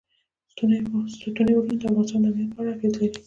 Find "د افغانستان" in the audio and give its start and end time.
1.79-2.19